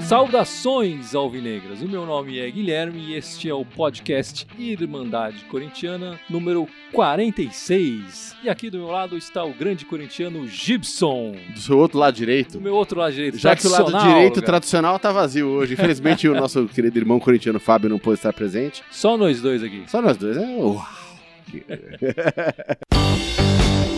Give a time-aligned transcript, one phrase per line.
[0.00, 1.80] Saudações alvinegras!
[1.80, 8.36] O meu nome é Guilherme e este é o podcast Irmandade Corintiana número 46.
[8.44, 11.34] E aqui do meu lado está o grande corintiano Gibson.
[11.54, 12.52] Do seu outro lado direito.
[12.52, 14.46] Do meu outro lado direito, Já que o lado direito cara.
[14.46, 15.74] tradicional tá vazio hoje.
[15.74, 18.82] Infelizmente o nosso querido irmão corintiano Fábio não pôde estar presente.
[18.90, 19.84] Só nós dois aqui.
[19.86, 20.56] Só nós dois, né?
[21.52, 21.62] Uau.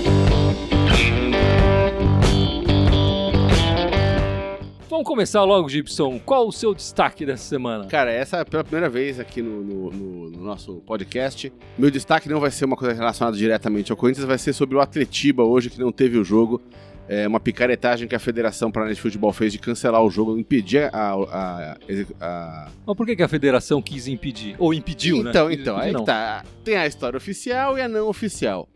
[4.88, 6.20] Vamos começar logo, Gibson.
[6.24, 7.87] Qual o seu destaque dessa semana?
[7.87, 11.52] Cara, essa é pela primeira vez aqui no, no- no- no nosso podcast.
[11.77, 14.80] Meu destaque não vai ser uma coisa relacionada diretamente ao Corinthians, vai ser sobre o
[14.80, 16.60] Atletiba hoje, que não teve o jogo.
[17.07, 20.89] É uma picaretagem que a Federação Paranaense de Futebol fez de cancelar o jogo, impedir
[20.95, 21.13] a.
[21.13, 21.77] a-
[22.21, 24.57] a- Mas por que, que a federação quis impedir?
[24.59, 25.30] Ou impediu, né?
[25.30, 26.01] então, Quis então, impedir, aí não.
[26.01, 26.45] que tá.
[26.65, 28.69] Tem a história oficial e a não oficial.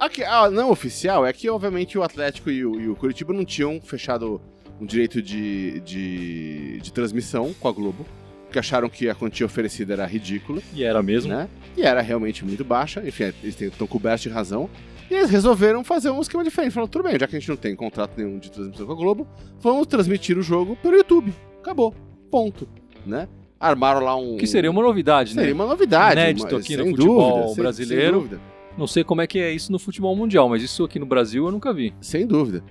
[0.00, 3.32] A, que- a não oficial é que, obviamente, o Atlético e o, e o Curitiba
[3.34, 4.40] não tinham fechado
[4.80, 8.04] um direito de, de, de transmissão com a Globo,
[8.44, 11.32] porque acharam que a quantia oferecida era ridícula, E era mesmo.
[11.32, 11.48] né?
[11.76, 14.68] E era realmente muito baixa, enfim, eles estão cobertos de razão.
[15.10, 16.72] E eles resolveram fazer um esquema diferente.
[16.72, 18.96] Falaram, tudo bem, já que a gente não tem contrato nenhum de transmissão com a
[18.96, 19.26] Globo,
[19.60, 21.32] vamos transmitir o jogo pelo YouTube.
[21.60, 21.94] Acabou.
[22.30, 22.68] Ponto.
[23.06, 23.28] Né?
[23.60, 24.36] Armaram lá um.
[24.36, 25.52] Que seria uma novidade, Seria né?
[25.54, 26.20] uma novidade.
[26.20, 28.04] Inédito mas aqui no sem futebol dúvida, sem- brasileiro.
[28.04, 28.40] Sem dúvida.
[28.76, 31.44] Não sei como é que é isso no futebol mundial, mas isso aqui no Brasil
[31.46, 31.94] eu nunca vi.
[32.00, 32.62] Sem dúvida.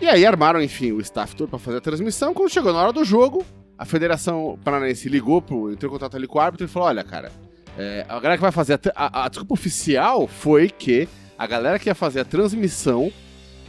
[0.00, 2.32] E aí armaram, enfim, o staff todo pra fazer a transmissão.
[2.32, 3.44] Quando chegou na hora do jogo,
[3.76, 7.02] a Federação Paranaense ligou, pro, entrou em contato ali com o árbitro e falou: olha,
[7.02, 7.32] cara,
[7.76, 8.74] é, a galera que vai fazer.
[8.94, 13.12] A, a- a desculpa oficial foi que a galera que ia fazer a transmissão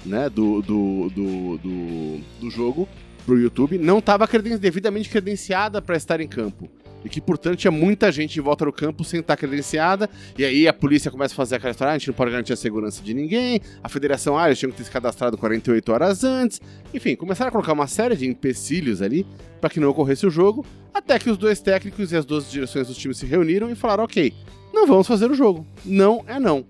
[0.05, 2.89] né, do, do, do, do, do jogo
[3.25, 4.27] pro YouTube não estava
[4.59, 6.67] devidamente credenciada para estar em campo.
[7.03, 10.09] E que, portanto, tinha muita gente em volta do campo sem estar credenciada.
[10.37, 12.51] E aí a polícia começa a fazer aquela história: ah, a gente não pode garantir
[12.51, 13.61] a segurança de ninguém.
[13.81, 16.59] A federação, ah, eles tinham que ter se cadastrado 48 horas antes.
[16.93, 19.25] Enfim, começaram a colocar uma série de empecilhos ali
[19.61, 20.65] para que não ocorresse o jogo.
[20.93, 24.03] Até que os dois técnicos e as duas direções dos times se reuniram e falaram:
[24.03, 24.33] ok,
[24.73, 25.65] não vamos fazer o jogo.
[25.85, 26.65] Não é não.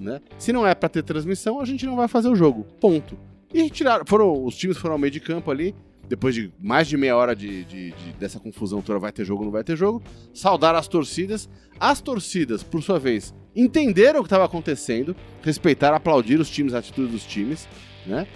[0.00, 0.20] Né?
[0.38, 2.64] Se não é para ter transmissão, a gente não vai fazer o jogo.
[2.80, 3.18] Ponto.
[3.52, 5.74] E tiraram, foram, os times foram ao meio de campo ali,
[6.08, 9.44] depois de mais de meia hora de, de- de- dessa confusão toda, vai ter jogo,
[9.44, 10.02] não vai ter jogo,
[10.32, 11.48] saudaram as torcidas.
[11.78, 16.78] As torcidas, por sua vez, entenderam o que estava acontecendo, respeitaram, aplaudiram os times, a
[16.78, 17.68] atitude dos times,
[18.06, 18.26] né?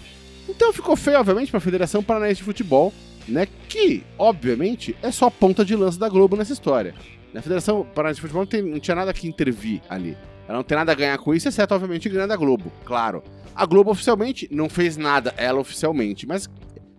[0.49, 2.93] Então ficou feio, obviamente, para a Federação Paranaense de Futebol,
[3.27, 3.47] né?
[3.69, 6.95] Que, obviamente, é só a ponta de lança da Globo nessa história.
[7.35, 10.17] A Federação Paranaense de Futebol não, tem- não tinha nada que intervir ali.
[10.49, 13.22] Ela não tem nada a ganhar com isso, exceto, obviamente, grana da Globo, claro.
[13.55, 16.49] A Globo oficialmente não fez nada, ela oficialmente, mas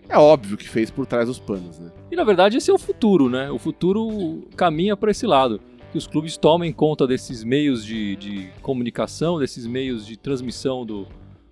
[0.09, 1.91] é óbvio que fez por trás dos panos, né?
[2.11, 3.49] E na verdade esse é o futuro, né?
[3.51, 5.59] O futuro caminha para esse lado.
[5.91, 11.07] Que os clubes tomem conta desses meios de, de comunicação, desses meios de transmissão do-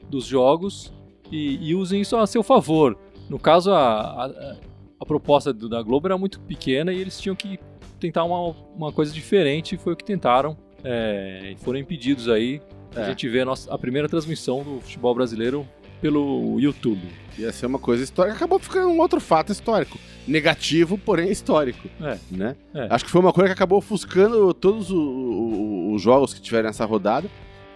[0.09, 0.91] dos jogos
[1.31, 2.97] e, e usem isso a seu favor.
[3.29, 4.55] No caso, a, a-
[4.99, 7.57] a proposta do- da Globo era muito pequena e eles tinham que
[7.99, 10.57] tentar uma, uma coisa diferente, e foi o que tentaram.
[10.83, 12.61] É, foram impedidos aí.
[12.95, 13.05] A É.
[13.09, 15.67] gente vê a, nossa, a primeira transmissão do futebol brasileiro
[16.01, 17.01] pelo YouTube.
[17.39, 19.97] Ia ser uma coisa histórica, acabou ficando um outro fato histórico.
[20.27, 21.87] Negativo, porém histórico.
[22.01, 22.17] É.
[22.29, 22.55] Né?
[22.73, 22.87] É.
[22.89, 27.29] Acho que foi uma coisa que acabou ofuscando todos os jogos que tiveram nessa rodada,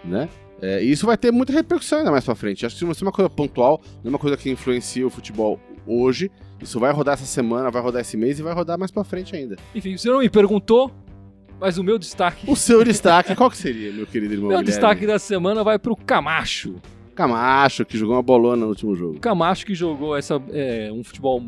[0.03, 0.28] né?
[0.62, 2.66] É, e isso vai ter muita repercussão ainda mais pra frente.
[2.66, 5.09] Acho que isso vai ser uma coisa pontual, não é uma coisa que influencia o
[5.09, 6.29] futebol hoje.
[6.62, 9.35] Isso vai rodar essa semana, vai rodar esse mês e vai rodar mais pra frente
[9.35, 9.56] ainda.
[9.75, 10.91] Enfim, você não me perguntou,
[11.59, 14.66] mas o meu destaque O seu destaque, qual que seria, meu querido irmão Meu Guilherme?
[14.66, 16.75] destaque da semana vai pro Camacho.
[17.16, 19.19] Camacho, que jogou uma bolona no último jogo.
[19.19, 21.41] Camacho que jogou essa, é, um futebol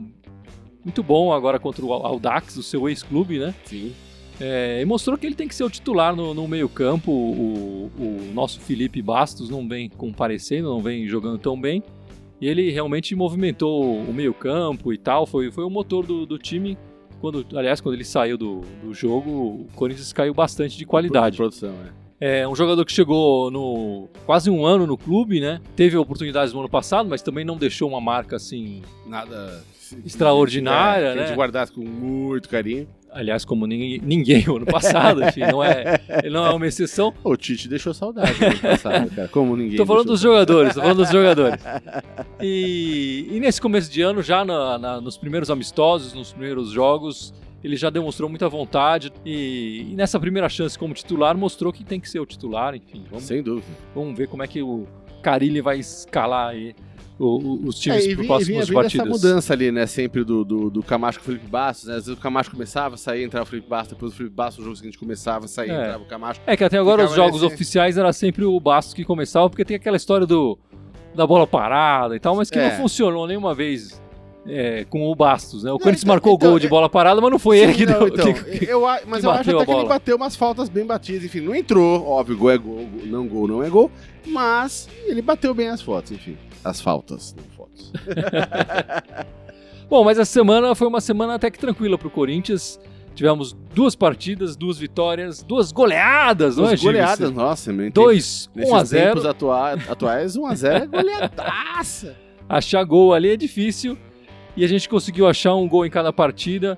[0.84, 3.54] muito bom agora contra o Audax, o seu ex-clube, né?
[3.66, 3.94] Sim.
[4.40, 7.12] É, e mostrou que ele tem que ser o titular no, no meio-campo.
[7.12, 11.84] O, o nosso Felipe Bastos não vem comparecendo, não vem jogando tão bem.
[12.40, 15.26] E ele realmente movimentou o meio-campo e tal.
[15.26, 16.78] Foi, foi o motor do, do time.
[17.20, 21.38] Quando, aliás, quando ele saiu do, do jogo, o Corinthians caiu bastante de qualidade.
[21.38, 22.00] Produção, é.
[22.22, 25.62] É um jogador que chegou no quase um ano no clube, né?
[25.74, 28.82] Teve oportunidades no ano passado, mas também não deixou uma marca assim.
[29.08, 29.64] Nada
[30.06, 31.36] Extraordinária, é, que a gente né?
[31.36, 32.88] guardasse com muito carinho.
[33.12, 37.14] Aliás, como ninguém, ninguém o ano passado, enfim, não é, ele não é uma exceção.
[37.24, 39.28] O Tite deixou saudade no ano passado, cara.
[39.28, 39.78] Como ninguém.
[39.78, 41.60] Tô falando dos jogadores, tô falando dos jogadores.
[42.42, 47.34] E, e nesse começo de ano, já na- na- nos primeiros amistosos, nos primeiros jogos,
[47.64, 49.12] ele já demonstrou muita vontade.
[49.26, 53.04] E, e nessa primeira chance como titular, mostrou que tem que ser o titular, enfim.
[53.10, 53.68] Vamos, Sem dúvida.
[53.94, 54.86] vamos ver como é que o
[55.22, 56.74] Carilli vai escalar aí
[57.20, 59.08] o- os times É, e para vinha, vinha, vinha essa partidas.
[59.08, 59.86] mudança ali, né?
[59.86, 61.96] Sempre do, do, do Camacho com o Felipe Bastos, né?
[61.96, 64.64] Às vezes o Camacho começava, saía, entrava o Felipe Bastos, depois o Felipe Bastos, no
[64.66, 65.82] jogo seguinte começava, saía, É.
[65.88, 66.40] entrava o Camacho.
[66.48, 69.66] É que até agora os jogos nesse- oficiais era sempre o Bastos que começava, porque
[69.66, 70.58] tem aquela história do
[71.14, 72.70] da bola parada e tal, mas que É.
[72.70, 74.00] não funcionou nenhuma vez
[74.48, 75.72] é, com o Bastos, né?
[75.72, 77.74] O Corinthians então- marcou o então, gol de é- bola parada, mas não foi ele
[77.74, 78.08] Sim, que não, deu.
[78.08, 80.86] então, que- eu, a- mas eu acho até a que ele bateu umas faltas bem
[80.86, 83.92] batidas, enfim, não entrou, óbvio, gol é gol- não gol não é gol,
[84.26, 87.92] mas ele bateu bem as fotos, enfim, as faltas, não fotos.
[89.90, 92.80] Bom, mas essa semana foi uma semana até que tranquila pro Corinthians.
[93.16, 98.50] Tivemos duas partidas, duas vitórias, duas goleadas, não é, Duas goleadas, nossa, meu, em 2,
[98.56, 102.16] Nesses 1 a 0 tempos atua- atuais, 1x0 é goleadaça.
[102.48, 103.98] Achar gol ali é difícil.
[104.56, 106.78] E a gente conseguiu achar um gol em cada partida.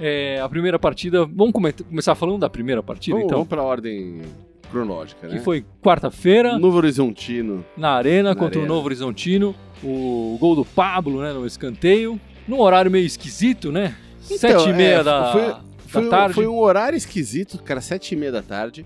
[0.00, 3.38] É, a primeira partida, vamos come- começar falando da primeira partida, Vamos, então.
[3.38, 4.22] vamos pra ordem
[4.68, 5.34] cronológica, né?
[5.36, 7.64] Que foi quarta-feira, Novo Horizontino.
[7.76, 8.72] na Arena, Na contra Arena.
[8.72, 9.54] o Novo Horizontino.
[9.82, 12.18] O gol do Pablo, né, no escanteio.
[12.48, 13.96] Num horário meio esquisito, né?
[14.20, 16.34] Sete e é, meia da, foi- da Foi, um- tarde.
[16.34, 18.84] foi um horário esquisito, cara, sete e meia da tarde.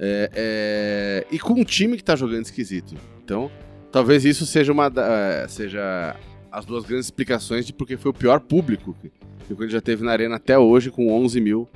[0.00, 2.94] é, é, e com um time que tá jogando esquisito.
[3.24, 3.50] Então,
[3.90, 6.14] talvez isso seja uma é, seja
[6.52, 9.80] as duas grandes explicações de porque foi o pior público que, que o Corinthians já
[9.80, 11.68] teve na arena até hoje, com 11 mil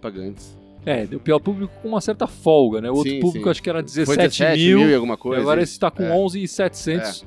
[0.00, 0.56] pagantes.
[0.86, 2.88] É, deu pior público com uma certa folga, né?
[2.90, 3.50] O outro Sim, público sim.
[3.50, 4.88] acho que era Foi 17 mil.
[4.88, 5.42] e alguma coisa.
[5.42, 6.12] agora esse está com É.
[6.12, 7.26] 11,700.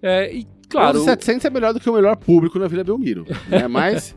[0.00, 3.66] É, e claro, 11.700 é melhor do que o melhor público na Vila Belmiro, né?
[3.68, 4.16] Mas...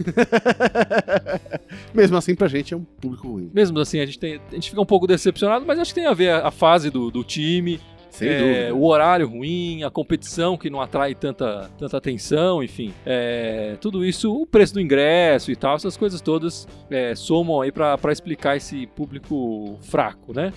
[1.94, 3.50] Mesmo assim, pra gente é um público ruim.
[3.52, 6.08] mesmo assim, a gente, tem, a gente fica um pouco decepcionado, mas acho que tem
[6.08, 7.78] a ver a, a fase do, do time,
[8.22, 12.92] é, o horário ruim, a competição que não atrai tanta, tanta atenção, enfim.
[13.06, 17.70] É, tudo isso, o preço do ingresso e tal, essas coisas todas é, somam aí
[17.72, 20.52] pra pra explicar esse público fraco, né?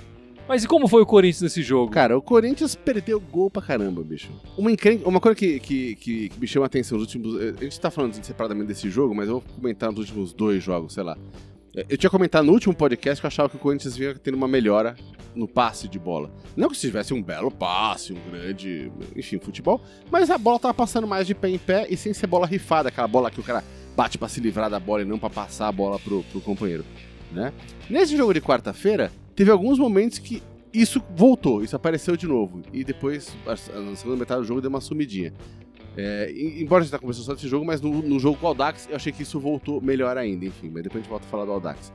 [0.47, 1.89] Mas e como foi o Corinthians nesse jogo?
[1.89, 4.29] Cara, o Corinthians perdeu gol pra caramba, bicho.
[4.57, 7.35] Uma, encrenca- uma coisa que, que, que, que me chama a atenção nos últimos.
[7.41, 10.94] A gente tá falando separadamente desse jogo, mas eu vou comentar nos últimos dois jogos,
[10.94, 11.17] sei lá.
[11.75, 14.47] Eu tinha comentado no último podcast que eu achava que o Corinthians vinha tendo uma
[14.47, 14.95] melhora
[15.33, 16.29] no passe de bola.
[16.55, 19.81] Não que se tivesse um belo passe, um grande, enfim, futebol,
[20.11, 22.89] mas a bola tava passando mais de pé em pé e sem ser bola rifada,
[22.89, 23.63] aquela bola que o cara
[23.95, 26.85] bate pra se livrar da bola e não pra passar a bola pro, pro companheiro,
[27.31, 27.51] né?
[27.89, 32.61] Nesse jogo de quarta-feira, teve alguns momentos que isso voltou, isso apareceu de novo.
[32.71, 35.33] E depois, na segunda metade do jogo, deu uma sumidinha.
[35.95, 38.49] É, embora a gente tá conversando só desse jogo, mas no, no jogo com o
[38.49, 40.69] Audax, eu achei que isso voltou melhor ainda, enfim.
[40.73, 41.93] Mas depois a gente volta a falar do Audax.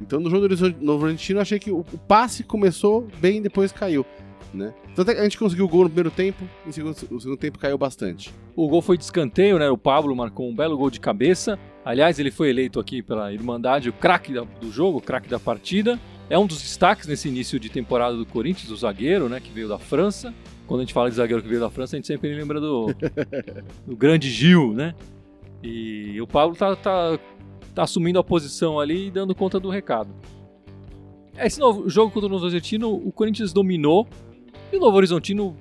[0.00, 3.40] Então no jogo do Novo Horizontino, eu achei que o, o passe começou bem e
[3.40, 4.06] depois caiu.
[4.52, 4.74] Né?
[4.94, 7.58] Que a gente conseguiu o gol no primeiro tempo, e o segundo, o segundo tempo
[7.58, 8.34] caiu bastante.
[8.56, 9.70] O gol foi de escanteio, né?
[9.70, 11.58] O Pablo marcou um belo gol de cabeça.
[11.84, 15.98] Aliás, ele foi eleito aqui pela Irmandade o craque do jogo, o craque da partida.
[16.28, 19.40] É um dos destaques nesse início de temporada do Corinthians, o zagueiro, né?
[19.40, 20.34] Que veio da França.
[20.70, 22.94] Quando a gente fala de zagueiro que veio da França, a gente sempre lembra do,
[23.84, 24.94] do grande Gil, né?
[25.64, 27.18] E o Pablo tá, tá,
[27.74, 30.14] tá assumindo a posição ali e dando conta do recado.
[31.36, 34.06] Esse novo jogo contra o Novo Horizontino, o Corinthians dominou
[34.72, 35.56] e o Novo Horizontino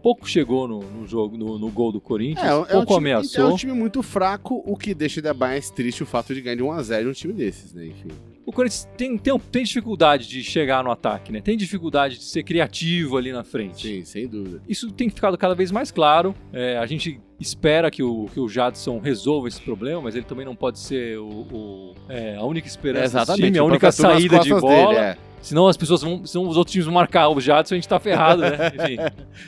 [0.00, 3.10] pouco chegou no, no jogo, no, no gol do Corinthians, É, é um pouco time,
[3.10, 3.52] é ameaçou.
[3.52, 6.62] um time muito fraco, o que deixa ainda mais triste o fato de ganhar de
[6.62, 7.86] 1x0 de um time desses, né?
[7.86, 8.10] Enfim.
[8.46, 11.40] O Corinthians tem, tem, tem dificuldade de chegar no ataque, né?
[11.40, 13.88] Tem dificuldade de ser criativo ali na frente.
[13.88, 14.62] Sim, sem dúvida.
[14.68, 16.32] Isso tem ficado cada vez mais claro.
[16.52, 20.44] É, a gente espera que o, que o Jadson resolva esse problema, mas ele também
[20.46, 24.50] não pode ser o, o- é, a única esperança desse time, a única saída de
[24.50, 24.94] bola.
[24.94, 25.16] dele, é.
[25.42, 26.24] Senão as pessoas vão.
[26.24, 28.56] Senão os outros times vão marcar o Jadson e a gente tá ferrado, né?
[28.74, 28.96] Enfim.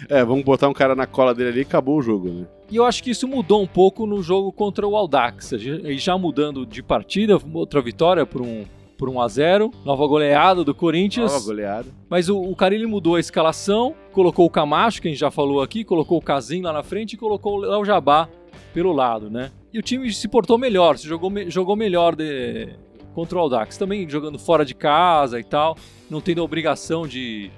[0.09, 2.47] É, vamos botar um cara na cola dele ali e acabou o jogo, né?
[2.71, 5.53] E eu acho que isso mudou um pouco no jogo contra o Audax.
[5.53, 8.65] E já mudando de partida, outra vitória por um,
[8.99, 11.33] por 1 a 0 nova goleada do Corinthians.
[11.33, 11.87] Nova goleada.
[12.11, 15.63] Mas o, o Carilli mudou a escalação, colocou o Camacho, que a gente já falou
[15.63, 18.29] aqui, colocou o Casim lá na frente e colocou o Léo Jabá
[18.75, 19.51] pelo lado, né?
[19.73, 22.69] E o time se portou melhor, se jogou, me- jogou melhor de-
[23.15, 23.77] contra o Audax.
[23.79, 25.77] Também jogando fora de casa e tal,
[26.11, 27.51] não tendo a obrigação de,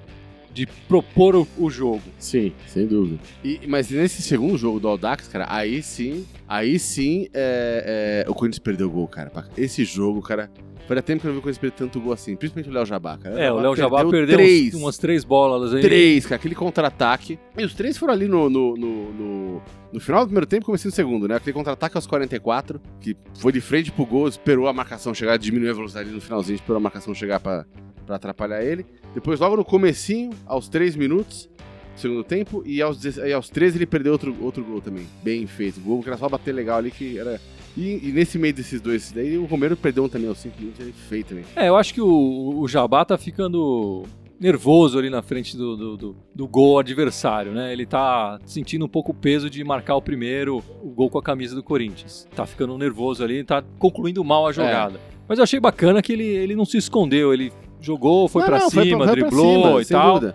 [0.53, 2.03] de propor o, o jogo.
[2.19, 3.19] Sim, sem dúvida.
[3.45, 8.35] E, mas nesse segundo jogo do Audax, cara, aí sim, aí sim é, é, o
[8.35, 9.31] Corinthians perdeu o gol, cara.
[9.57, 10.51] Esse jogo, cara,
[10.91, 12.85] fazia tempo que eu não vi o Corinthians perder tanto gol assim, principalmente o Léo
[12.85, 13.41] Jabá, cara.
[13.41, 14.75] É, o Léo Jabá perdeu três.
[14.75, 15.81] uns- umas três bolas aí.
[15.83, 17.39] Três, cara, aquele contra-ataque.
[17.57, 20.67] E os três foram ali no, no, no, no- no final do primeiro tempo e
[20.67, 21.37] começo do segundo, né?
[21.37, 25.71] Aquele contra-ataque aos 44, que foi de frente pro gol, esperou a marcação chegar, diminuiu
[25.71, 27.65] a velocidade no finalzinho, esperou a marcação chegar pra,
[28.07, 28.85] pra atrapalhar ele.
[29.15, 31.49] Depois, logo no comecinho, aos 3 minutos
[31.95, 35.07] do segundo tempo, e aos, 10 e aos 13 ele perdeu outro, outro gol também.
[35.23, 35.81] Bem feito.
[35.81, 37.41] Gol que era só bater legal ali, que era...
[37.77, 40.81] E, e nesse meio desses dois, daí o Romero perdeu um também aos 5 minutos,
[40.81, 41.45] ele feito também.
[41.55, 44.05] É, eu acho que o, o Jabá tá ficando
[44.41, 47.73] nervoso ali na frente do, do, do, do gol adversário, né?
[47.73, 51.23] Ele tá sentindo um pouco o peso de marcar o primeiro o gol com a
[51.23, 52.27] camisa do Corinthians.
[52.35, 54.97] Tá ficando nervoso ali, tá concluindo mal a jogada.
[54.97, 55.01] É.
[55.29, 58.71] Mas eu achei bacana que ele, ele não se escondeu, ele jogou, foi pra não,
[58.71, 60.35] foi cima, pra- foi pra driblou cima, e tal.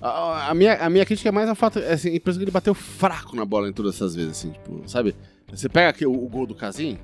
[0.00, 2.44] A, a minha, a minha crítica é mais ao fato, é, assim, a impressão que
[2.44, 5.16] ele bateu fraco na bola em todas essas vezes, assim, tipo, sabe?
[5.50, 6.98] Você pega aqui o, o gol do Casim,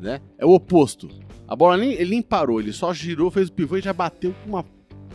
[0.00, 0.20] né?
[0.38, 1.08] É o oposto.
[1.46, 4.34] A bola nem, ele nem parou, ele só girou, fez o pivô e já bateu
[4.42, 4.64] com uma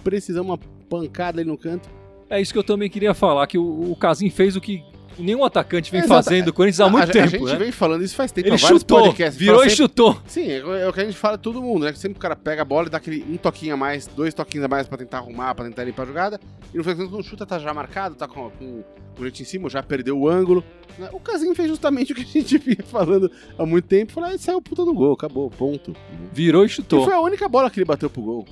[0.03, 1.89] precisão, uma pancada ali no canto.
[2.29, 4.83] É isso que eu também queria falar, que o, o Casim fez o que
[5.17, 6.23] nenhum atacante vem Exato.
[6.23, 7.55] fazendo o Corinthians há muito a, tempo, A gente né?
[7.55, 10.21] vem falando isso faz tempo, Ele chutou, podcasts, virou e sempre- chutou.
[10.27, 11.91] Sim, é, é o que a gente fala todo mundo, né?
[11.91, 14.33] Que sempre o cara pega a bola e dá aquele um toquinho a mais, dois
[14.33, 16.39] toquinhos a mais pra tentar arrumar, pra tentar limpar a jogada.
[16.73, 18.83] E no final, quando chuta, tá já marcado, tá com, com,
[19.17, 20.63] com gente em cima, já perdeu o ângulo.
[20.97, 21.09] né?
[21.11, 24.11] O Casim fez justamente o que a gente vinha falando há muito tempo.
[24.11, 25.95] Falou, ah, saiu puta do gol, acabou, ponto.
[26.31, 27.03] Virou e E chutou.
[27.05, 28.45] foi a única bola que ele bateu pro gol.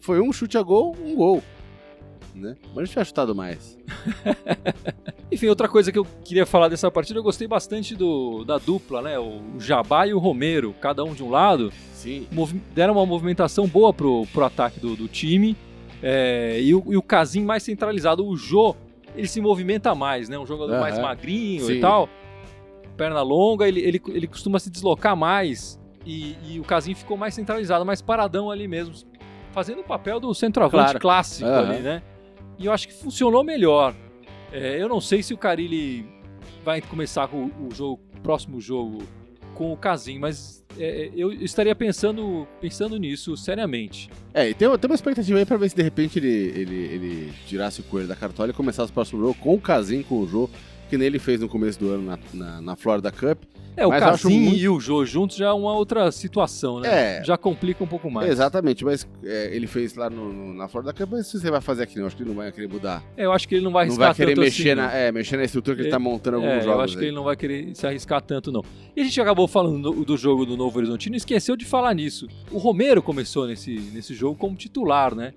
[0.00, 1.42] Foi um chute a gol, um gol.
[2.34, 2.56] Né?
[2.68, 3.78] Mas a gente tinha chutado mais.
[5.30, 9.00] Enfim, outra coisa que eu queria falar dessa partida, eu gostei bastante do, da dupla,
[9.02, 9.18] né?
[9.18, 12.26] O Jabá e o Romero, cada um de um lado, Sim.
[12.74, 15.56] deram uma movimentação boa pro, pro ataque do, do time.
[16.02, 18.26] É, e, o, e o Casim mais centralizado.
[18.26, 18.74] O Jô,
[19.16, 20.38] ele se movimenta mais, né?
[20.38, 20.80] Um jogador Aham.
[20.80, 21.74] mais magrinho Sim.
[21.74, 22.08] e tal.
[22.96, 25.80] Perna longa, ele, ele, ele costuma se deslocar mais.
[26.04, 28.94] E, e o Casim ficou mais centralizado, mais paradão ali mesmo.
[29.52, 30.98] Fazendo o papel do centroavante Claro.
[31.00, 31.70] clássico Aham.
[31.70, 32.02] ali, né?
[32.58, 33.94] E eu acho que funcionou melhor.
[34.52, 36.06] É, eu não sei se o Carilli
[36.64, 39.02] vai começar com o, jogo, o próximo jogo
[39.54, 44.10] com o Casim, mas é, eu estaria pensando, pensando nisso seriamente.
[44.32, 47.32] É, e tem, tem uma expectativa aí pra ver se de repente ele, ele, ele
[47.46, 50.26] tirasse o coelho da cartola e começasse o próximo jogo com o Casim, com o
[50.26, 50.50] Jô,
[50.88, 53.42] que nem ele fez no começo do ano na, na, na Florida Cup.
[53.76, 56.78] É, o Mas acho Casim muito- e o Jô juntos já é uma outra situação,
[56.80, 57.18] né?
[57.18, 57.24] É.
[57.24, 58.30] Já complica um pouco mais.
[58.30, 61.60] Exatamente, mas é, ele fez lá no, no- na Florida Cup, mas se você vai
[61.60, 63.02] fazer aqui, não, acho que ele não vai querer mudar.
[63.16, 64.86] É, eu acho que ele não vai Não arriscar vai querer tanto mexer, assim, na,
[64.88, 64.94] não.
[64.94, 66.66] é, mexer na estrutura que ele, Ele- tá montando alguns É, jogos.
[66.76, 67.06] eu acho que aí.
[67.08, 68.62] ele não vai querer se arriscar tanto, não.
[68.94, 71.92] E a gente acabou falando do, do jogo do Novo Horizontino e esqueceu de falar
[71.94, 72.28] nisso.
[72.52, 75.32] O Romero começou nesse, nesse jogo como titular, né?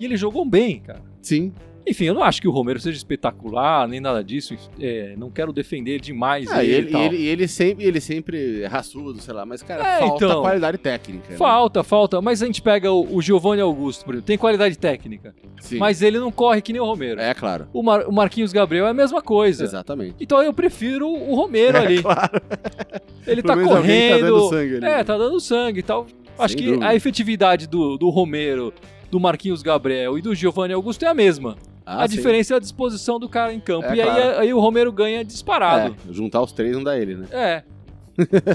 [0.00, 1.02] E ele jogou bem, cara.
[1.20, 1.52] Sim.
[1.86, 4.54] Enfim, eu não acho que o Romero seja espetacular, nem nada disso.
[4.78, 9.18] É, não quero defender demais Ah, ele, ele, ele, ele sempre, ele sempre é raçudo,
[9.22, 10.42] sei lá, mas, cara, É, falta então.
[10.42, 11.30] qualidade técnica.
[11.30, 11.36] né?
[11.36, 12.20] Falta, falta.
[12.20, 14.26] Mas a gente pega o, o Giovanni Augusto, por exemplo.
[14.26, 15.78] Tem qualidade técnica, Sim.
[15.78, 17.20] mas ele não corre que nem o Romero.
[17.20, 17.68] É, claro.
[17.72, 19.64] O, Mar- o Marquinhos Gabriel é a mesma coisa.
[19.64, 20.16] Exatamente.
[20.20, 21.98] Então eu prefiro o Romero ali.
[21.98, 22.40] É, Claro.
[23.26, 24.20] Ele tá correndo.
[24.20, 24.84] tá dando sangue ali.
[24.86, 25.04] É, né?
[25.04, 26.06] tá dando sangue e tal.
[26.38, 26.86] Acho Sem que dúvida.
[26.86, 28.72] a efetividade do, do Romero,
[29.10, 31.56] do Marquinhos Gabriel e do Giovanni Augusto é a mesma.
[31.84, 32.16] Ah, a sim.
[32.16, 33.86] diferença é a disposição do cara em campo.
[33.86, 34.38] É, e aí, claro.
[34.40, 35.96] aí o Romero ganha disparado.
[36.08, 37.26] É, juntar os três não dá ele, né?
[37.30, 37.62] É.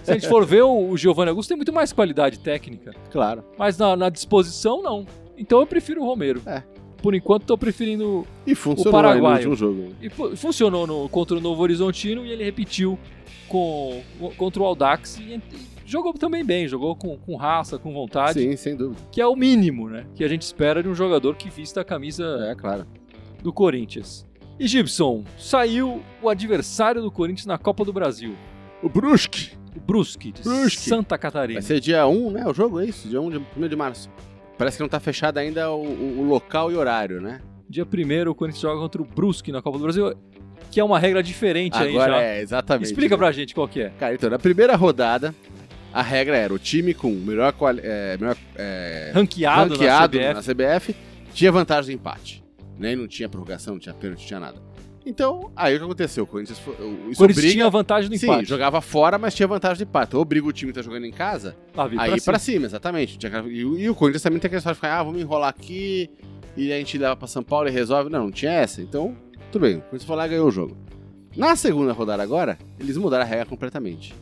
[0.04, 2.94] Se a gente for ver, o, o Giovanni Augusto tem muito mais qualidade técnica.
[3.12, 3.44] Claro.
[3.58, 5.06] Mas na, na disposição, não.
[5.38, 6.42] Então eu prefiro o Romero.
[6.46, 6.62] É.
[7.04, 8.26] Por enquanto, tô preferindo.
[8.48, 9.36] E funcionou aí no Paraguaio.
[9.50, 9.90] último jogo.
[10.02, 12.98] E fu- funcionou no- contra o Novo Horizontino e ele repetiu
[13.50, 14.02] com,
[14.38, 15.18] contra o Aldax.
[15.20, 15.42] E, e
[15.86, 18.40] jogou também bem, jogou com, com raça, com vontade.
[18.42, 19.02] Sim, sem dúvida.
[19.12, 20.06] Que é o mínimo, né?
[20.16, 22.88] Que a gente espera de um jogador que vista a camisa É, claro.
[23.44, 24.26] do Corinthians.
[24.60, 28.34] E Gibson, saiu o adversário do Corinthians na Copa do Brasil.
[28.82, 29.52] O Brusque.
[29.76, 30.88] O Brusque, de Brusque.
[30.90, 31.60] Santa Catarina.
[31.60, 32.46] Vai ser dia 1, né?
[32.48, 34.10] O jogo é isso, dia 1 de, 1 de março.
[34.58, 37.42] Parece que não tá fechado ainda o, o- o local e horário, né?
[37.70, 40.14] Dia 1 o Corinthians joga contra o Brusque na Copa do Brasil,
[40.70, 42.22] que é uma regra diferente aí Agora já.
[42.22, 42.86] é, exatamente.
[42.88, 43.18] Explica né?
[43.18, 43.90] pra gente qual que é.
[44.00, 45.34] Cara, então, na primeira rodada,
[45.92, 50.48] a regra era o time com melhor, é, melhor é, Ranqueado, ranqueado na CBF.
[50.48, 50.96] na CBF
[51.34, 52.44] tinha vantagem de empate.
[52.78, 52.96] Né?
[52.96, 54.62] Não tinha prorrogação, não tinha pênalti, não tinha nada.
[55.06, 56.24] Então, aí o que aconteceu?
[56.24, 56.78] O Corinthians, o- isso
[57.18, 57.52] Corinthians obriga...
[57.54, 58.46] tinha vantagem no Sim, empate.
[58.48, 60.08] jogava fora, mas tinha vantagem de empate.
[60.10, 62.40] Então, Obriga o time que tá jogando em casa Ah, Aí pra pra, cima.
[62.40, 63.20] cima, exatamente.
[63.50, 66.10] E, o- Corinthians também tem aquela história de ficar, ah, vamos enrolar aqui
[66.56, 68.10] e a gente leva pra São Paulo e resolve.
[68.10, 68.82] Não, não tinha essa.
[68.82, 69.16] Então,
[69.52, 69.76] tudo bem.
[69.76, 70.78] O Corinthians foi lá e ganhou o jogo.
[71.36, 74.14] Na segunda rodada agora, eles mudaram a regra completamente.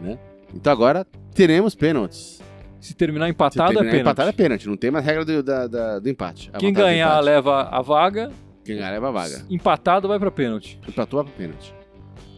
[0.00, 0.18] Né?
[0.52, 2.40] Então agora teremos pênaltis.
[2.80, 4.00] Se terminar Se empatado, terminar é pênalti.
[4.02, 4.66] empatado é pênalti.
[4.68, 6.50] Não tem mais regra do, da- da- do empate.
[6.52, 7.24] A Quem ganhar empate.
[7.24, 8.30] leva a vaga,
[8.64, 9.44] ganhar leva a vaga.
[9.50, 10.78] empatado vai pra pênalti.
[10.88, 11.74] Empatou vai pro pênalti.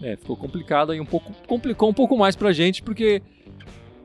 [0.02, 3.22] É, ficou complicado aí um pouco, complicou um pouco mais pra gente, porque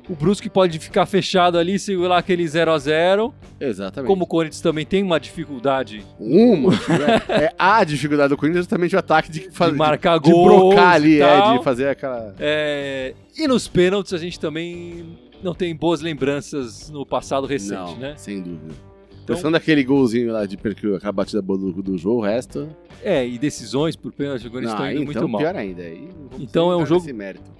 [0.09, 4.07] o Brusque pode ficar fechado ali, segurar aquele 0 a 0 Exatamente.
[4.07, 6.71] Como o Corinthians também tem uma dificuldade Uma.
[6.71, 7.21] né?
[7.29, 10.31] é a dificuldade do Corinthians é justamente o ataque de, fazer, de marcar de, de
[10.31, 12.33] gols brocar ali, é, de fazer aquela.
[12.39, 17.97] É, e nos pênaltis a gente também não tem boas lembranças no passado recente, Não,
[17.97, 18.13] né?
[18.15, 18.73] sem dúvida.
[19.31, 22.67] Então- Pensando naquele golzinho lá de percurso, aquela batida boa do, do jogo, o resto.
[23.03, 25.41] É, e decisões por pênalti, não, estão indo então muito mal.
[25.41, 25.83] pior ainda.
[26.39, 27.05] Então é um jogo-.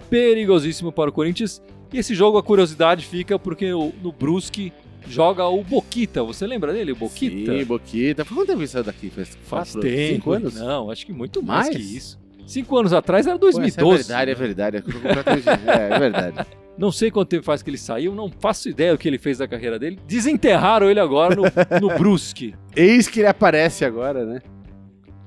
[0.10, 1.62] Perigosíssimo para o Corinthians.
[1.94, 4.72] E esse jogo, a curiosidade fica porque o- no Brusque
[5.08, 6.24] joga o Boquita.
[6.24, 7.58] Você lembra dele, o Boquita?
[7.58, 8.24] Sim, Boquita.
[8.25, 9.10] Foi quanto tempo ele saiu daqui?
[9.10, 10.13] Faz, Faz quatro, tempo.
[10.16, 10.56] Cinco anos?
[10.56, 11.75] Não, acho que muito mais, Mais?
[11.78, 12.20] que isso.
[12.46, 13.94] Cinco anos atrás era Pô, essa 2012.
[14.01, 14.78] É verdade, é verdade.
[14.78, 16.48] É, completamente- é, é verdade.
[16.78, 19.38] Não sei quanto tempo faz que ele saiu, não faço ideia do que ele fez
[19.38, 20.00] da carreira dele.
[20.08, 21.44] Desenterraram ele agora no,
[21.80, 22.56] no Brusque.
[22.75, 24.42] Eis que ele aparece agora, né?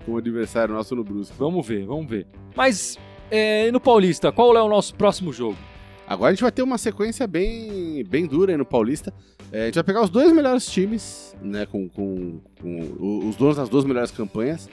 [0.04, 1.34] Como adversário nosso no Brusque.
[1.38, 2.26] Vamos ver, vamos ver.
[2.56, 2.98] Mas
[3.30, 5.56] é, no Paulista, qual é o nosso próximo jogo?
[6.06, 9.12] Agora a gente vai ter uma sequência bem, bem dura aí no Paulista.
[9.50, 11.66] É, a gente vai pegar os dois melhores times, né?
[11.66, 14.68] Com, com, com os donos das duas melhores campanhas.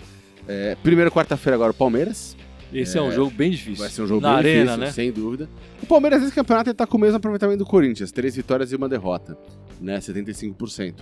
[0.48, 2.36] É, primeiro, quarta-feira, agora o Palmeiras.
[2.74, 3.76] Esse é, um jogo bem difícil.
[3.84, 4.92] Vai ser um jogo Na bem arena, difícil, né?
[4.92, 5.50] sem dúvida.
[5.82, 8.76] O Palmeiras nesse campeonato ele tá com o mesmo aproveitamento do Corinthians, três vitórias e
[8.76, 9.38] uma derrota,
[9.80, 10.00] né?
[10.00, 10.96] 75%.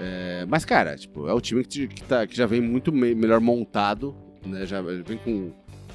[0.00, 3.14] É, mas, cara, tipo, é o time que, que tá- que já vem muito me-
[3.14, 4.14] melhor montado,
[4.46, 4.64] né?
[4.64, 5.50] Já vem com,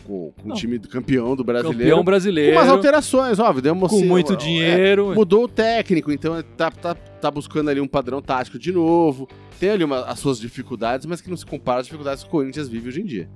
[0.06, 1.80] com, com o time do campeão do brasileiro.
[1.80, 3.62] Campeão com brasileiro, umas alterações, óbvio.
[3.64, 5.14] Deu uma, com assim, muito é, dinheiro.
[5.16, 9.28] Mudou o técnico, então tá, tá, tá buscando ali um padrão tático de novo.
[9.60, 12.32] Tem ali uma- as suas dificuldades, mas que não se compara às dificuldades que o
[12.32, 13.28] Corinthians vive hoje em dia.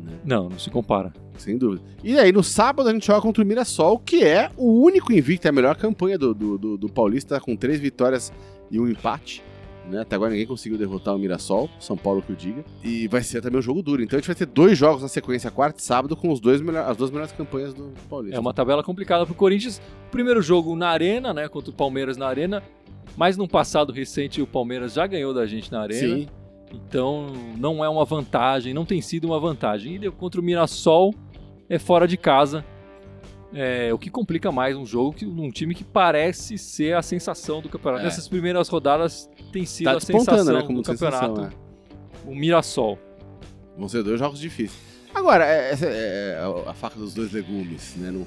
[0.00, 0.18] Né?
[0.24, 1.12] Não, não se compara.
[1.36, 1.82] Sem dúvida.
[2.02, 5.46] E aí, no sábado, a gente joga contra o Mirassol, que é o único invicto,
[5.46, 8.32] é a melhor campanha do, do, do, do Paulista, com três vitórias
[8.70, 9.42] e um empate.
[9.90, 10.00] Né?
[10.00, 12.64] Até agora ninguém conseguiu derrotar o Mirassol, São Paulo que o diga.
[12.84, 14.02] E vai ser também um jogo duro.
[14.02, 16.60] Então a gente vai ter dois jogos na sequência, quarta e sábado, com os dois
[16.60, 18.36] melhor, as duas melhores campanhas do Paulista.
[18.36, 19.80] É uma tabela complicada pro Corinthians.
[20.10, 21.48] Primeiro jogo na Arena, né?
[21.48, 22.62] Contra o Palmeiras na Arena.
[23.16, 26.16] Mas num passado recente o Palmeiras já ganhou da gente na Arena.
[26.16, 26.28] Sim.
[26.72, 29.96] Então não é uma vantagem, não tem sido uma vantagem.
[29.96, 31.14] E contra o Mirassol
[31.68, 32.64] é fora de casa.
[33.52, 37.60] É, o que complica mais um jogo que um time que parece ser a sensação
[37.60, 38.02] do campeonato.
[38.02, 38.04] É.
[38.04, 40.62] Nessas primeiras rodadas tem sido Tá a sensação despontando, né?
[40.66, 41.36] Como do campeonato.
[41.36, 41.58] sensação,
[42.26, 42.30] é.
[42.30, 42.98] O Mirassol.
[43.76, 44.78] Vão ser dois jogos difíceis.
[45.12, 48.12] Agora, é, essa é a faca dos dois legumes, né?
[48.12, 48.24] Não-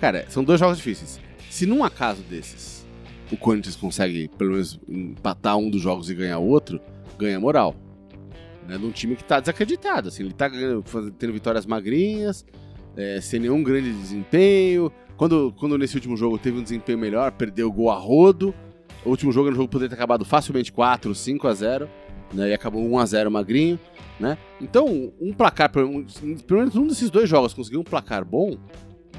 [0.00, 1.20] Cara, são dois jogos difíceis.
[1.50, 2.86] Se num acaso desses
[3.30, 6.80] o Corinthians consegue, pelo menos, empatar um dos jogos e ganhar o outro,
[7.18, 7.74] ganha moral.
[8.68, 8.76] Né?
[8.76, 10.08] Um time que tá desacreditado.
[10.08, 10.50] Assim, ele tá
[10.84, 12.44] faz- tendo vitórias magrinhas,
[12.96, 14.90] é, sem nenhum grande desempenho.
[15.16, 18.54] Quando, quando nesse último jogo teve um desempenho melhor, perdeu o gol a rodo.
[19.04, 21.88] O último jogo no jogo poderia ter acabado facilmente 4, 5 a 0
[22.34, 22.50] né?
[22.50, 23.78] E acabou 1 a 0 magrinho,
[24.18, 24.36] né?
[24.60, 28.58] Então, um placar, pelo menos um desses dois jogos conseguiu um placar bom,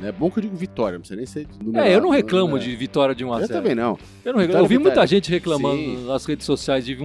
[0.01, 0.11] né?
[0.11, 2.63] Bom que eu digo vitória, não precisa nem ser numerado, É, eu não reclamo né?
[2.63, 3.41] de vitória de 1x0.
[3.41, 3.97] Eu também não.
[4.23, 4.47] Eu não reclamo.
[4.47, 6.05] Vitória, Eu vi muita gente reclamando Sim.
[6.05, 6.95] nas redes sociais de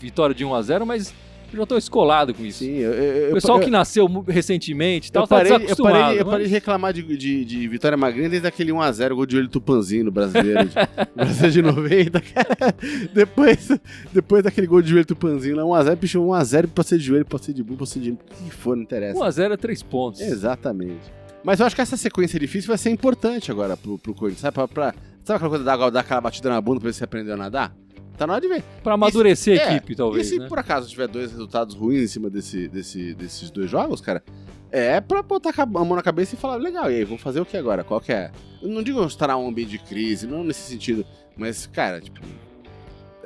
[0.00, 1.14] vitória de 1x0, mas
[1.52, 2.60] eu já tô escolado com isso.
[2.60, 5.54] Sim, eu, eu, O eu- pessoal eu- que nasceu recentemente e tal, eu parei, tá
[5.56, 5.98] eu desacostumado.
[5.98, 9.26] parei, eu mas- parei de reclamar de, de, de vitória magrinha desde aquele 1x0, gol
[9.26, 10.64] de olho Tupanzinho no brasileiro.
[10.66, 10.74] De,
[11.14, 12.20] brasileiro de 90.
[12.22, 12.74] cara.
[13.12, 13.68] depois,
[14.12, 17.38] depois daquele gol de joelho Tupanzinho lá, 1x0, bicho, 1x0 pra ser de joelho, pra
[17.38, 18.10] ser de pra ser de.
[18.12, 19.18] O que for, não interessa.
[19.18, 20.20] 1x0 é 3 pontos.
[20.22, 21.12] Exatamente.
[21.44, 24.40] Mas eu acho que essa sequência difícil vai ser importante agora pro, pro Corinthians.
[24.40, 26.92] Sabe, pra, pra- sabe aquela coisa da água dar aquela batida na bunda pra ver
[26.92, 27.74] se você aprendeu a nadar?
[28.16, 28.62] Tá na hora de ver.
[28.82, 30.46] Pra amadurecer É, a equipe, talvez, e se né?
[30.48, 34.22] por acaso tiver dois resultados ruins em cima desse, desse- desses dois jogos, cara,
[34.70, 37.46] é pra botar a mão na cabeça e falar, legal, e aí, vamos fazer o
[37.46, 37.82] que agora?
[37.82, 38.30] Qual que é?
[38.60, 41.04] Eu não digo estar um ambiente de crise, não nesse sentido,
[41.36, 42.20] mas, cara, tipo,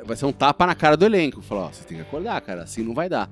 [0.04, 1.42] vai ser um tapa na cara do elenco.
[1.42, 3.28] Falar, ó, você tem que acordar, cara, assim não vai dar.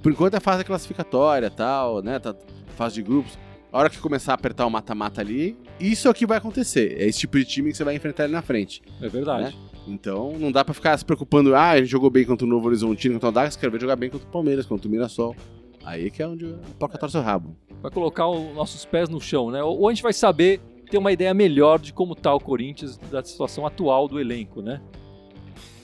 [0.00, 2.18] Por enquanto é fase classificatória tal, né?
[2.18, 2.34] Tá,
[2.76, 3.36] fase de grupos.
[3.74, 6.94] A hora que começar a apertar o mata-mata ali, isso é o que vai acontecer.
[6.96, 8.80] É esse tipo de time que você vai enfrentar ali na frente.
[9.02, 9.58] É verdade.
[9.88, 12.68] Então não dá pra ficar se preocupando, ah, a gente jogou bem contra o Novo
[12.68, 15.34] Horizontino, contra o Dax, quero ver jogar bem contra o Palmeiras, contra o Mirassol.
[15.84, 17.56] Aí que é onde a porca torce o rabo.
[17.82, 19.60] Vai colocar os nossos pés no chão, né?
[19.60, 23.24] Ou a gente vai saber ter uma ideia melhor de como tá o Corinthians, da
[23.24, 24.80] situação atual do elenco, né?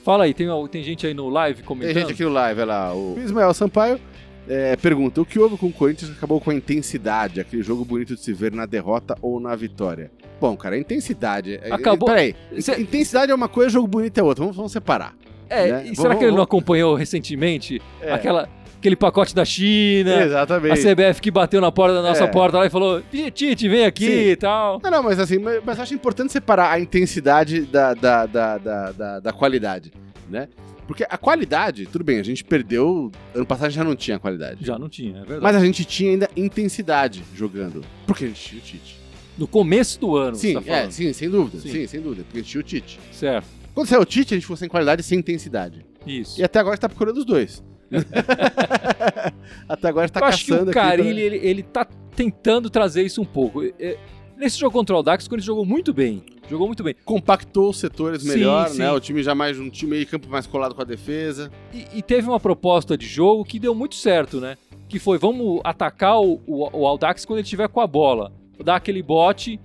[0.05, 1.93] Fala aí, tem, tem gente aí no live Tem comentando?
[1.93, 3.99] gente aqui no live, olha lá, o Ismael Sampaio
[4.47, 7.85] é, pergunta, o que houve com o Corinthians que acabou com a intensidade, aquele jogo
[7.85, 10.11] bonito de se ver na derrota ou na vitória?
[10.39, 11.59] Bom, cara, a intensidade...
[11.61, 15.15] é- Acabou- Peraí, Cê- intensidade é uma coisa, jogo bonito é outra, vamos, vamos separar.
[15.49, 15.83] É, né?
[15.87, 18.13] e será Vamos- que ele não acompanhou recentemente É.
[18.13, 20.15] aquela, aquele pacote da China?
[20.17, 20.79] A Exatamente.
[20.81, 22.27] CBF que bateu na porta da nossa É.
[22.27, 23.01] porta lá e falou:
[23.33, 24.29] Tite, vem aqui Sim.
[24.31, 24.79] e tal.
[24.81, 28.91] Não, não, mas assim, mas, mas acho importante separar a intensidade da, da, da, da,
[28.93, 29.91] da, da qualidade,
[30.29, 30.47] né?
[30.91, 33.09] Porque a qualidade, tudo bem, a gente perdeu.
[33.33, 34.65] Ano passado já não tinha qualidade.
[34.65, 35.41] Já não tinha, é verdade.
[35.41, 37.81] Mas a gente tinha ainda intensidade jogando.
[38.05, 38.99] Porque a gente tinha o Tite.
[39.37, 41.61] no começo do ano, Sim, você tá é, sim, sem dúvida.
[41.61, 41.69] Sim.
[41.69, 41.87] Sim.
[41.87, 42.23] sem dúvida.
[42.23, 42.99] Porque a gente tinha o Tite.
[43.13, 43.47] Certo.
[43.73, 45.85] Quando saiu o Tite, a gente ficou sem qualidade e sem intensidade.
[46.05, 46.41] Isso.
[46.41, 47.63] E até agora a gente tá procurando os dois.
[49.69, 52.69] até agora a gente tá Eu acho que caçando o Carilli, ele, ele tá tentando
[52.69, 53.63] trazer isso um pouco.
[53.63, 53.97] É,
[54.41, 56.23] Nesse jogo contra o Audax, quando ele jogou muito bem.
[56.49, 56.95] Jogou muito bem.
[57.05, 58.79] Compactou os setores Sim, melhor, sim.
[58.79, 58.91] né?
[58.91, 61.51] O time já mais um time meio campo mais colado com a defesa.
[61.71, 64.57] E, e teve uma proposta de jogo que deu muito certo, né?
[64.89, 68.33] Que foi, vamos atacar o, o, o Audax quando ele estiver com a bola.
[68.65, 69.59] Dar aquele bote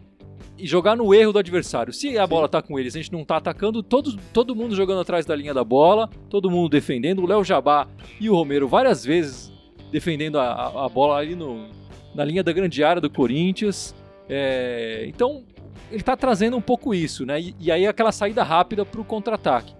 [0.58, 1.90] e jogar no erro do adversário.
[1.90, 5.00] Se a bola tá com eles, a gente não tá atacando, todo, todo mundo jogando
[5.00, 7.22] atrás da linha da bola, todo mundo defendendo.
[7.22, 7.88] O Léo Jabá
[8.20, 9.50] e o Romero várias vezes
[9.90, 11.66] defendendo a, a, a bola ali no,
[12.14, 13.94] na linha da grande área do Corinthians.
[14.28, 15.44] É, então,
[15.90, 17.40] ele tá trazendo um pouco isso, né?
[17.40, 19.74] E, e aí aquela saída rápida pro contra-ataque.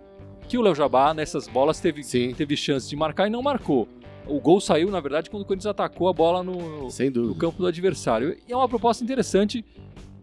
[0.49, 2.33] Que o Léo Jabá, nessas bolas, teve, Sim.
[2.35, 3.89] teve chance de marcar e não marcou.
[4.27, 7.67] O gol saiu, na verdade, quando o Corinthians atacou a bola no, no campo do
[7.67, 8.37] adversário.
[8.49, 9.65] E é uma proposta interessante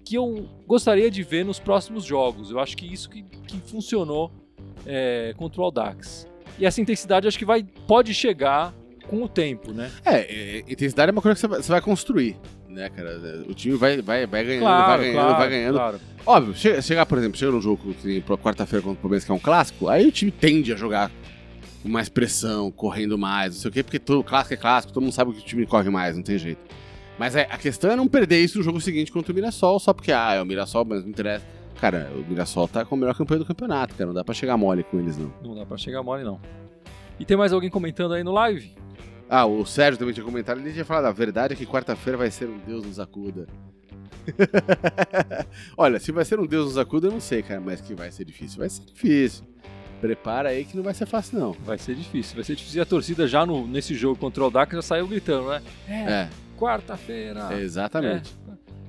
[0.03, 2.51] que eu gostaria de ver nos próximos jogos.
[2.51, 4.31] Eu acho que isso que, que funcionou
[4.85, 6.27] é, contra o Audax.
[6.59, 8.73] E essa intensidade acho que vai, pode chegar
[9.07, 9.91] com o tempo, né?
[10.05, 12.37] É, é, intensidade é uma coisa que você vai construir,
[12.73, 13.17] né, cara?
[13.47, 15.75] O time vai, vai, vai ganhando, vai ganhando, vai ganhando.
[15.75, 15.99] claro.
[16.25, 19.33] Óbvio, chega, chegar, por exemplo, chega num jogo que quarta-feira contra o Palmeiras, que é
[19.33, 21.11] um clássico, aí o time tende a jogar
[21.81, 25.03] com mais pressão, correndo mais, não sei o quê, porque todo clássico é clássico, todo
[25.03, 26.61] mundo sabe que o time corre mais, não tem jeito.
[27.19, 29.93] Mas é, a questão é não perder isso no jogo seguinte contra o Mirassol, só
[29.93, 31.45] porque, ah, é o Mirassol, mas não interessa.
[31.79, 34.55] Cara, o Mirassol tá com a melhor campanha do campeonato, cara, não dá pra chegar
[34.57, 35.33] mole com eles, não.
[35.43, 36.39] Não dá pra chegar mole, não.
[37.19, 38.73] E tem mais alguém comentando aí no live?
[39.35, 42.29] Ah, o Sérgio também tinha comentado, ele tinha falado, a verdade é que quarta-feira vai
[42.29, 43.47] ser um Deus nos acuda.
[45.75, 48.11] Olha, se vai ser um Deus nos acuda, eu não sei, cara, mas que vai
[48.11, 49.43] ser difícil, vai ser difícil.
[49.99, 51.51] Prepara aí que não vai ser fácil, não.
[51.65, 52.77] Vai ser difícil, vai ser difícil.
[52.77, 55.63] E a torcida já no, nesse jogo contra o Audax já saiu gritando, né?
[55.89, 57.49] É, Quarta-feira.
[57.53, 58.35] é exatamente.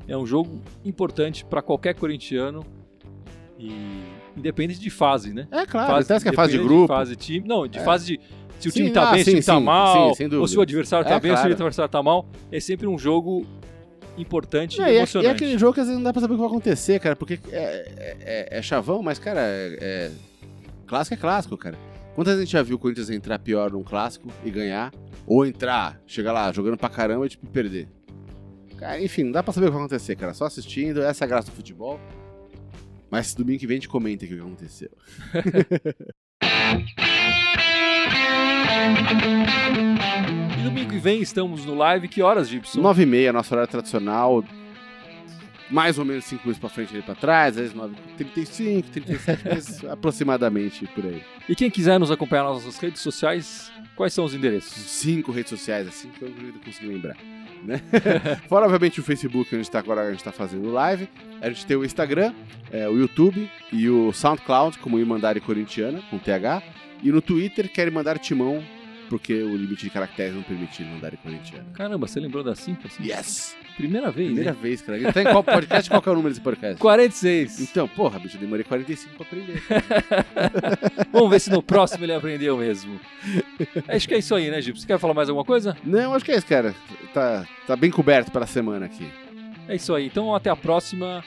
[0.06, 2.66] É um jogo importante pra qualquer corintiano
[3.58, 3.72] e
[4.36, 5.48] independente de fase, né?
[5.50, 6.88] É, claro, fase, que é fase de grupo.
[6.88, 7.82] fase time, não, de É.
[7.82, 8.20] fase de
[8.58, 10.14] se o Sim, time tá ah, bem, se o sim, time tá sim, mal, sim,
[10.16, 10.40] sem dúvida.
[10.42, 11.54] ou se o adversário tá É, bem, ou se o claro.
[11.54, 13.46] adversário tá mal, é sempre um jogo
[14.16, 15.34] importante Não, e e, é, e é emocionante.
[15.34, 17.38] aquele jogo que às vezes não dá pra saber o que vai acontecer, cara, porque
[17.50, 18.16] é, é,
[18.54, 20.10] é- é chavão, mas, cara, é, é-
[20.86, 21.76] clássico é clássico, cara.
[22.14, 24.92] Quantas vezes a gente já viu o Corinthians entrar pior num clássico e ganhar,
[25.26, 27.88] ou entrar, chegar lá jogando pra caramba e, tipo, perder?
[28.76, 30.32] Cara, enfim, não dá pra saber o que vai acontecer, cara.
[30.32, 31.98] Só assistindo, essa é a graça do futebol.
[33.10, 34.90] Mas domingo que vem a gente comenta o que aconteceu.
[40.58, 42.80] E domingo que vem estamos no live, que horas, Gibson?
[42.82, 44.44] 9h30, nosso horário tradicional.
[45.70, 47.74] Mais ou menos 5 minutos pra frente e pra trás, às vezes
[48.18, 51.22] 9h35, 37, mas aproximadamente por aí.
[51.48, 54.72] E quem quiser nos acompanhar nas nossas redes sociais, quais são os endereços?
[54.74, 56.32] cinco redes sociais assim que eu
[56.64, 57.16] consegui lembrar.
[57.64, 57.80] Né?
[58.48, 61.08] Fora, obviamente, o Facebook, onde a gente tá agora, a gente tá fazendo live.
[61.40, 62.34] A gente tem o Instagram,
[62.70, 66.62] é, o YouTube e o SoundCloud, como Irmandade Corintiana, com TH.
[67.02, 68.62] E no Twitter, querem mandar timão,
[69.08, 71.66] porque o limite de caracteres não permite Irmandade Corintiana.
[71.74, 72.86] Caramba, você lembrou das 5?
[72.86, 73.04] Assim?
[73.04, 73.56] Yes!
[73.76, 74.98] Primeira vez, Primeira vez, cara.
[74.98, 75.90] Ele tá em qual podcast?
[75.90, 76.80] Qual é o número desse podcast?
[76.80, 77.60] 46.
[77.60, 79.62] Então, porra, bicho, eu demorei 45 pra aprender.
[81.12, 83.00] Vamos ver se no próximo ele aprendeu mesmo.
[83.88, 84.82] Acho que é isso aí, né, Gibson?
[84.82, 85.76] Você quer falar mais alguma coisa?
[85.84, 86.74] Não, acho que é isso, cara.
[87.12, 89.10] Tá, tá bem coberto para a semana aqui.
[89.68, 90.06] É isso aí.
[90.06, 91.24] Então até a próxima.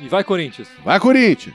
[0.00, 0.68] E vai, Corinthians!
[0.84, 1.54] Vai, Corinthians!